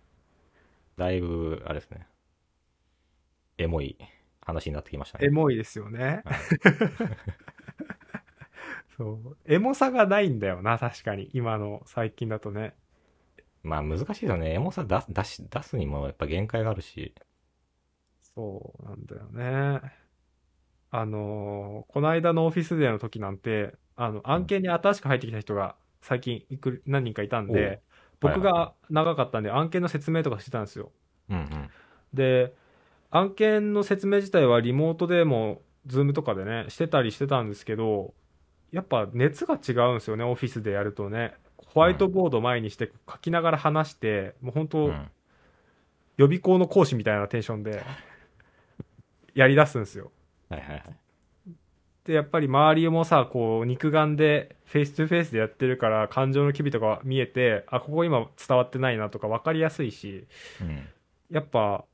[0.99, 2.07] だいぶ、あれですね。
[3.57, 3.97] エモい
[4.43, 5.29] 話になってきましたね。
[5.29, 6.23] エモいですよね。
[6.27, 6.37] はい
[8.99, 9.37] そう。
[9.47, 11.31] エモさがないんだよな、確かに。
[11.33, 12.75] 今の最近だとね。
[13.69, 14.55] まあ難しいですよね。
[14.55, 17.15] エモさ出す、出し、出すにもやっぱ限界があるし。
[18.35, 19.81] そうなんだよね。
[20.91, 27.81] あのーこの間のオフィスデーの時なんて、あの、案件に新しく入ってきた人が最近いく何人かいたんで、おうはい
[28.21, 30.91] 僕が長かったんで案件の説明とかしてたんですよ。
[31.31, 31.71] うんうん。
[32.13, 32.53] で、
[33.11, 38.15] 案件の説明自体はリモートでも、 Zoom とかでね、してたりしてたんですけど、
[38.73, 41.35] やっぱ熱が違うんですよね、オフィスでやるとね。
[41.79, 45.11] ホワイトボード前にして書きながら話して、もう本当、うん
[46.17, 47.81] 予備校の講師みたいなテンションで、
[49.35, 50.11] やり出すんですよ。
[50.49, 50.83] はいはいはい。
[52.05, 60.27] で、やっぱり周りもさ、こう、肉眼で、 face to face でやってるから、感情の機微とか見えて、あ、ここ今伝わってないなとか分かりやすいし、
[60.61, 60.89] うん。
[61.31, 61.85] やっぱ、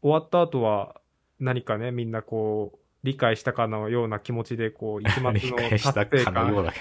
[0.00, 1.00] 終わった後は、
[1.40, 6.34] 何かね、みんなこう、理解したかのような気持ちで、こう、一末の 理解した達成感。
[6.34, 6.78] かのようだけ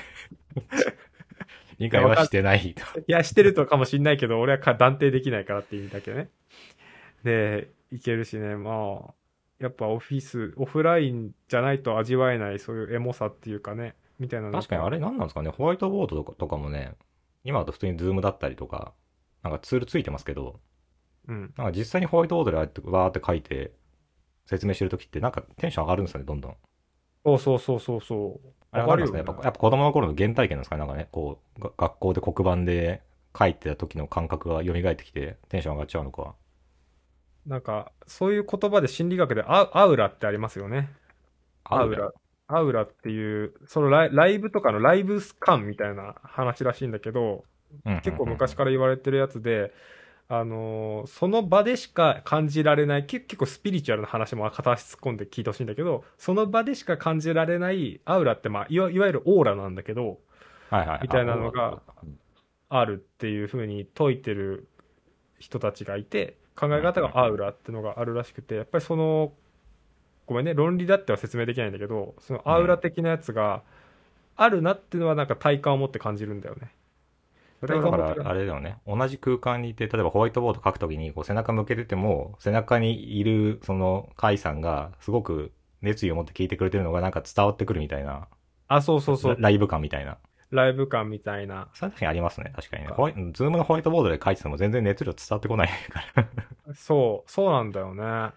[1.80, 3.00] 理解はしてないと。
[3.00, 6.30] いや、してるとかもしんないけど、俺はか断定できないからっていう意味だけね。
[7.24, 9.14] で、いけるしね、まあ、
[9.60, 15.50] やっぱオフィス、オフラインじゃないと味わえない、そういうエモさっていうかね、みたいなの確かにあれ何なんですかね。
[15.50, 16.94] ホワイトボードとかとかもね、
[17.44, 18.94] 今だと普通に Zoom だったりとか、
[19.44, 20.60] なんかツールついてますけど、
[21.28, 21.54] うん。
[21.58, 23.72] なんか実際にホワイトボードでああやってわーって書いて
[24.46, 26.56] 説明してるときってなんかテンション上がるんですよね、どんどん。
[27.26, 28.48] そうそうそうそうそう。
[28.76, 33.02] あれはわかるよね何ですかねやっぱやっぱ子供の頃の原体験なんですかねなんかね、こう、が学校で黒板で
[33.38, 36.36] 書いてた時の感覚が蘇ってきてテンション上がっちゃうのか。
[37.46, 40.90] なんか、そういう言葉で心理学でアアウラってありますよね。
[41.64, 42.12] アウラ？
[42.48, 47.44] アウラっていう、そのライライブとかのライブ感みたいな話らしいんだけど、
[48.04, 49.72] 結構昔から言われてるやつで、
[50.28, 60.20] あのーその場でしか感じられない、け結構スピリチュアルな話も片足突っ込んで聞いてほしいんだけど、その場でしか感じられないアウラって、まあ、いわいわゆるオーラなんだけど、
[60.72, 61.00] ら、はいはい。
[61.04, 61.82] みたいなのが
[62.70, 64.68] ああるっていう風に説いてる
[65.40, 69.34] 人たちがいて、考え方がアウラってのがあるらしくて、やっぱりその、
[70.28, 73.64] ごめんね、論理だっては説明できないんだけど、そのアウラ的なやつが
[74.38, 76.72] あるなっていうのはなんか体感を持って感じるんだよね。
[77.60, 78.78] それはだから、あれだよね。
[78.86, 88.28] 同じ空間にいて、例えばホワイトボード書くときにこう背中向けてても、背中にいるそのカイさんがすごく熱意を持って聞いてくれてるのがなんか伝わってくるみたいな、
[88.68, 89.38] あ、そうそうそう。
[89.40, 90.18] ライブ感みたいな。
[90.52, 91.70] ライブ感みたいな。
[91.74, 92.90] それ確かにありますね、確かにね。
[92.90, 96.28] ホワイズームのホワイトボードで書いてても全然熱量伝わってこないから。
[96.74, 98.32] そう、そうなんだよね。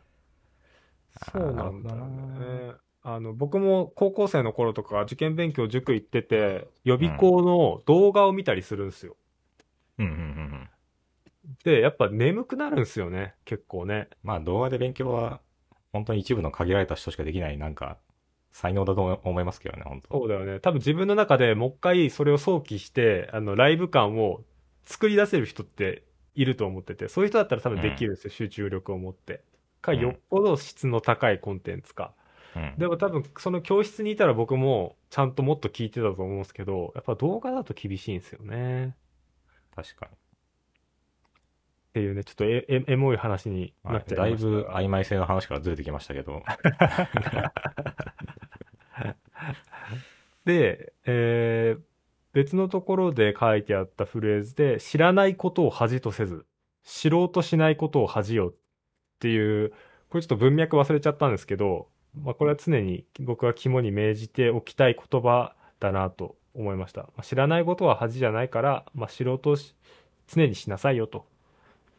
[1.33, 2.88] そうなんだね。
[3.03, 9.17] あの、僕も高校生の頃とか受験勉強塾行ってて、予備校の動画を見たりするんですよ。
[9.99, 10.21] うんうんうんう
[10.65, 10.71] ん。
[11.65, 14.09] で、やっぱ眠くなるんですよね、結構ね。
[14.23, 15.41] まあ動画で勉強は、
[15.93, 17.99] 本当に一部の限られた人しかできない、なんか、
[18.53, 20.61] 才能だと思いますけどね、本当そうだよね。
[20.61, 24.43] 多分自分の中でもう一回それを想起して、あの、ライブ感を
[24.85, 29.45] 作り出せる人っていると思ってて、そういう人だったら多分できるんですよ、集中力を持って。
[29.81, 32.15] か、うんよっぽど質の高いコンテンツか。
[32.59, 32.75] うん。
[32.79, 38.97] でも多分その教室にいたら僕もちゃんともっと聞いてたと思うんですけど、やっぱ動画だと厳しいんですよね。
[39.75, 40.13] 確かに。
[40.13, 40.17] っ
[41.93, 44.51] ていうね、ちょっとええエモい話になはい、っちゃいました。
[44.51, 46.43] だいぶ曖昧性の話からずれてきましたけど。
[50.45, 51.83] で、えー
[52.35, 56.47] 別のところで書いてあったフレーズで、知らないことを恥とせず、
[56.85, 58.55] 知ろうとしないことを恥よっ
[59.19, 59.71] ていう、
[60.11, 67.03] これちょっと文脈忘れちゃったんですけど、まあ、これは常に僕は肝に銘じておきたい言葉だなと思いました。
[67.03, 69.75] まあ、知らないことは恥じゃないから、まあ、知ろうとし
[70.27, 71.27] 常にしなさいよと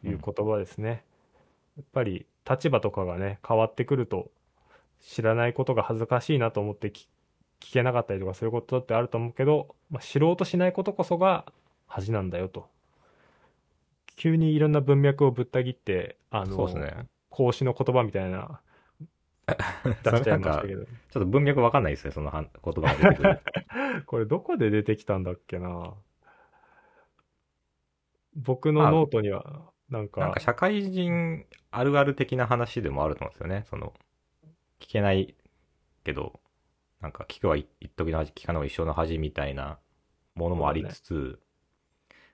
[0.04, 1.04] いう言葉ですね。
[1.76, 4.30] やっぱり立場とかがね、変わってくると、
[5.00, 7.06] 知らないことが恥ずかしいなと思って聞
[7.60, 11.44] 聞けなかったりとかそういうことってあると思うけど、まあ、知ろうとしないことこそが
[11.86, 12.66] 恥なんだよと。
[14.16, 17.06] 急にいろんな文脈をぶった切って、あの、そうですね。
[17.30, 18.60] 孔子の言葉みたいな、
[20.02, 20.84] 出しちゃいましたけど。
[20.84, 23.40] ちょっと文脈わかんないですね、その言葉が出てくる。
[24.06, 25.94] これどこで出てきたんだっけな
[28.34, 33.64] 僕のノートには、なんか、なんか社会人あるある的な話でもあると思うんですよね。
[33.68, 33.92] その、
[34.78, 35.34] 聞けない
[36.04, 36.40] けど、
[37.00, 39.78] なんか聞くは一一時の恥、聞かないは一生の恥みたいな
[40.34, 41.40] ものもありつつ、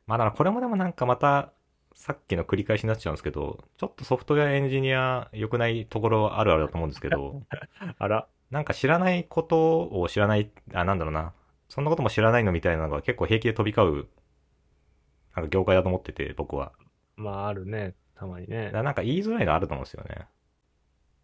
[0.06, 1.52] まあだからこれもでもなんかまた、
[1.96, 7.42] さっきの繰り返しになっちゃうんですけど、ちょっとソフトウェアエンジニア良くないところあるあるだと思うんですけど、
[7.98, 11.32] あら、なんか知らないことを知らない、あ、なんだろうな。
[11.70, 14.08] そんなことも知らないのみたいなのが結構平気で飛び交う、
[15.34, 16.72] なんか業界だと思ってて、僕は。
[17.16, 18.76] まああるね、たまにねだか。
[18.76, 20.26] らなんか言いづらいのあると思うんですよね。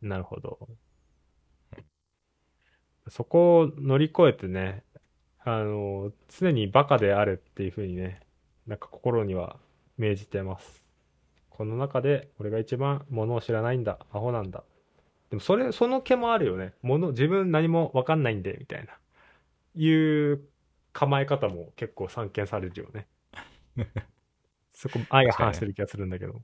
[0.00, 0.58] なるほど。
[3.08, 4.84] そこを乗り越えてね、
[5.44, 8.20] あの、常にバカであれっていうふうにね、
[8.66, 9.60] なんか心には
[9.96, 10.82] 銘じてます。
[11.50, 14.64] この中で俺が一番ものを知らないんだ、アホなんだ。
[15.30, 16.74] でもそれ、その毛もあるよね。
[16.82, 18.98] もの、自分何もわかんないんで、みたいな。
[19.74, 20.42] いう
[20.92, 23.06] 構え方も結構散見されるよね。
[24.72, 26.42] そこ、相反してる気がするんだけど。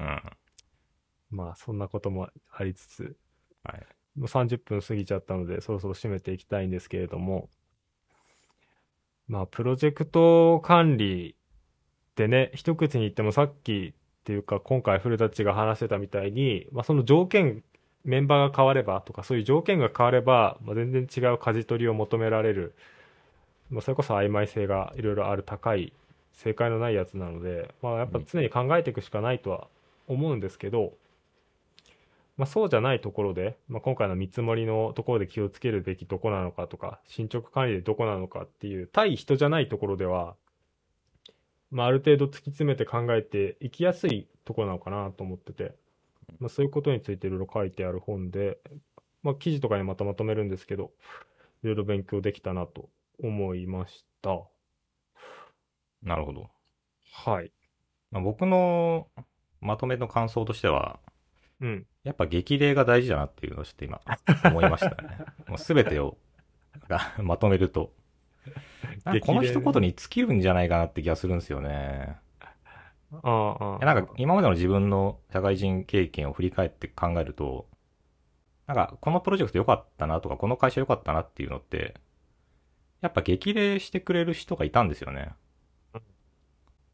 [0.00, 0.22] うん。
[1.30, 3.16] まあ、そんなこともありつつ、
[3.64, 3.86] はい。
[4.16, 7.50] もう30分過ぎちゃったので、そろそろ締めていきたいんですけれども、
[9.28, 11.35] まあ、プロジェクト管理
[12.16, 17.62] ってね、一口に言ってもさっきっていうか、今回古舘が話してたみたいに、まあ、その条件、
[18.04, 22.74] メンバーが変わればとか、そういう条件が変われば、まあ、全然違う舵取りを求められる、
[23.68, 25.92] まあ、それこそ曖昧性がいろいろある高い、
[26.32, 29.68] 正解のないやつなので、まあ、やっぱ常に考えていくしかないとは
[30.08, 30.94] 思うんですけど、
[32.38, 40.36] まあ、そうじゃないところで、まあ、今回の見積もりのところで気をつけるべきどこなのかとか、進捗管理でどこなのかっていう、対人じゃないところでは、
[41.70, 45.74] まあ、ある程度突き詰めて考えていきやすいところなのかなと思ってて、
[46.38, 48.58] まあ、そういうことについていろいろ書いてある本で、
[49.22, 50.92] まあ、記事とかにまたまとめるんですけど、
[51.62, 52.88] いろいろ勉強できたなと
[53.22, 54.40] 思いました。
[56.02, 56.48] なるほど。
[57.12, 57.50] はい。
[58.10, 59.08] まあ、僕の
[59.60, 61.00] まとめの感想としては、
[61.60, 61.86] うん。
[62.04, 64.00] やっぱ激励が大事だなっていうのをちょっと今
[64.44, 65.18] 思いましたね。
[65.48, 66.16] もう全てを
[66.88, 67.92] がまとめると。
[69.22, 72.16] この一言に尽きるんじゃないかなって気がするんですよね。
[73.12, 77.68] なんか今までの自分の社会人経験を振り返って考えると、
[78.66, 81.94] なんかこのプロジェクト良かったなとか、この会社良かったなっていうのって、
[83.00, 85.30] やっぱ激励してくれる人がいたんですよね。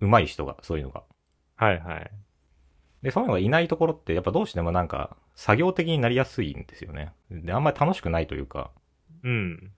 [0.00, 1.04] 上手い人が、そういうのが。
[1.56, 2.10] はいはい。
[3.02, 7.12] で、そういうのがいないところって、やっぱどうしてもなんか、作業的になりやすいんですよね。
[7.30, 8.70] で、あんまり楽しくないというか、
[9.22, 9.72] うん。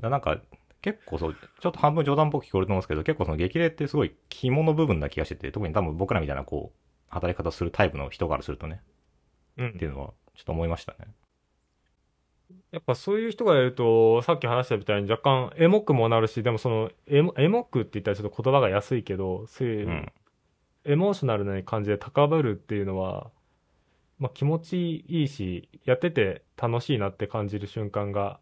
[0.00, 0.40] だなんか、
[0.80, 6.78] 結構そう、ちょっと半分冗談っぽく聞こえると思うんですけど、結構その激励ってすごい肝の部分な気がしてて、特に多分僕らみたいなこう、
[7.08, 8.80] 働き方するタイプの人からするとね、
[9.58, 11.14] うんっていうのは、ちょっと思いましたね。
[12.70, 20.12] やっぱそういう人がいると、さっき話したみたいに若干エモくもなるし、でもそのエモ、エモくって言ったらちょっと言葉が安いけど、そういうう、ん。
[20.84, 23.30] エモーショナルな感じで高ぶるっていうのは、
[24.18, 28.40] まあ気持ちいいし、やってて楽しいなって感じる瞬間が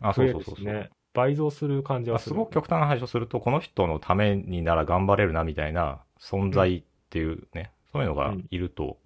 [0.00, 0.90] あ、そうそうそうそう。
[1.14, 8.98] 倍増する感じまあはすごく極端な話をすると、この人のためになら頑張れるなみたいな存在っていうね、そういうのがいると、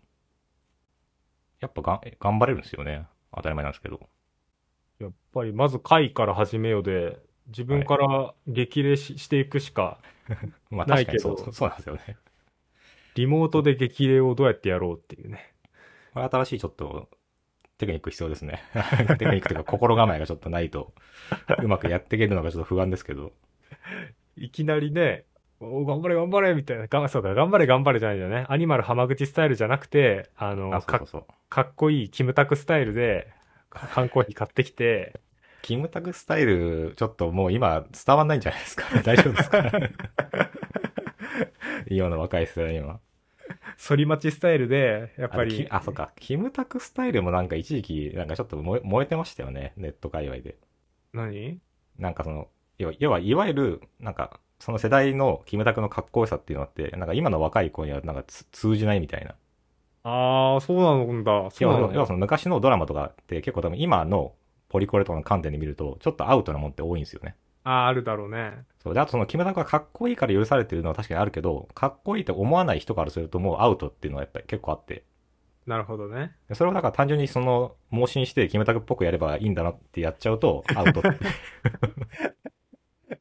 [1.60, 3.06] やっぱがん頑張れるんですよね。
[3.34, 4.00] 当たり前なんですけど。
[4.98, 9.98] やっぱりまず回から始めようで、自分から激励ししていくしか、
[10.70, 12.16] まあないけど確かにそうそうそうなんですよね。
[13.14, 15.52] リモートで激励をどうやってやろうっていうね。
[16.12, 17.08] これ新しいちょっと
[17.80, 18.62] テクニック必要ですね。
[19.18, 20.92] テクニックというか心構えがちょっとないと、
[21.62, 23.32] うまくやっていけるのがちょっと不安ですけど。
[24.36, 25.24] いきなりね、
[25.60, 28.44] お頑張れ頑張れみたいな、がそうか、頑張れ頑張れじゃないんだよね。
[28.50, 31.02] アニマル浜口スタイルじゃなくて、あの、あ、か。
[31.48, 33.28] かっこいいキムタクスタイルで、
[33.70, 35.18] 缶コーヒー買ってきて、
[35.62, 38.84] キムタクスタイル、ちょっともう今伝わんないんじゃないですか。
[39.02, 39.70] 大丈夫ですか
[41.88, 43.00] 今の若い世代には。
[43.88, 46.12] 反り待ちスタイルで、やっぱりあき、あ、そっか。
[46.16, 49.72] キムタクスタイルもなんか一時期、なんかちょっと燃え燃えてましたよね。
[49.76, 50.56] ネット界隈で。
[51.14, 51.60] 何？
[51.98, 59.34] なんかその、要は、要はいわゆる、なんか、その世代のキムタクのかっこよさっていうのって、なんか今の若い子にはなんかつ通じないみたいな。
[60.02, 61.50] あー、そうなんだ。
[61.50, 61.94] そうなんだ。
[61.94, 64.34] 要はその昔のドラマとかって結構多分今の
[64.68, 67.34] ポリコレとかの観点で見ると、ちょっとアウトなもんって多いんですよね。
[67.64, 68.64] あー、あるだろうね。
[68.82, 68.94] そう。
[68.94, 75.04] で、あとそのキムタクがかっこいいから許されてるのは確かにあるけど、かっこいいって思わない人からするともうアウトっていうのはやっぱり結構あって。
[75.66, 76.32] なるほどね。
[76.48, 81.08] でそれをだから単純にその、盲信してキムタクっぽくやればいいんだなってやっちゃうと、 アウトって。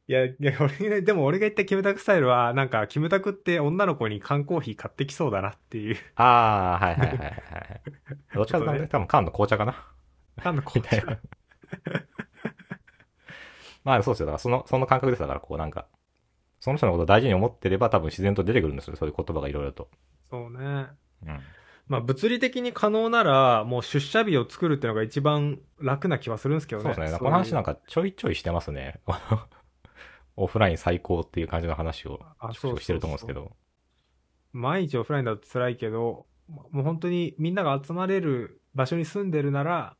[0.08, 5.96] いや、いや、俺ね、でも俺が言ったキムタクスタイルは、なんか、キムタクって女の子に缶コーヒー買ってきそうだなっていう。
[6.16, 7.34] ああ、はいはいはいはいはい。
[8.34, 9.74] どっちかというと、多分缶の紅茶かな。
[10.42, 11.18] 缶の紅茶。
[13.84, 14.26] まあそうですよ。
[14.26, 15.86] だからその、その感覚ですだから、こうなんか、
[16.60, 18.96] その人のことを大事に思ってれば多分自然と出てくるんですよ。
[18.96, 19.88] そういう言葉がいろいろと。
[20.28, 20.86] そうね。
[21.26, 21.40] うん。
[21.88, 26.94] まあ、物理的に可能なら、もう出社日を作るっていうのが一番楽な気はするんですけどね。
[26.94, 27.18] そうですね。
[27.18, 29.00] この話なんか、かちょいちょいしてますね。
[30.36, 32.20] オフライン最高っていう感じの話を
[32.52, 33.56] してると思うんですけど。
[34.52, 36.26] 毎日オフラインだと辛いけど、
[36.70, 39.96] もう本当にみんなが集まれる場所に住んでるなら、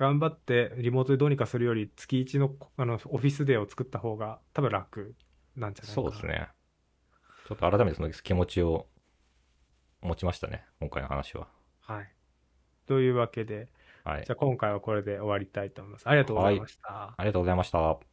[0.00, 5.14] 頑張ってリモートでどうにかするより月1のあのオフィスデーを作った方が多分楽
[5.56, 6.08] なんじゃないかな。
[6.08, 6.48] そうですね。
[7.46, 8.86] ちょっと改めてその気持ちを
[10.00, 10.64] 持ちましたね。
[10.80, 11.48] 今回の話は。
[11.82, 12.10] はい。
[12.86, 13.68] というわけで、
[14.02, 14.32] はいじゃ。
[14.32, 16.08] あ今回はこれで終わりたいと思います。
[16.08, 16.88] ありがとうございました。
[16.88, 18.09] ありがとうございました。